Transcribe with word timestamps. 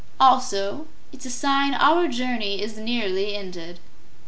"Also 0.19 0.87
it's 1.13 1.27
a 1.27 1.29
sign 1.29 1.75
our 1.75 2.07
journey 2.07 2.59
is 2.59 2.75
nearly 2.75 3.35
ended." 3.35 3.79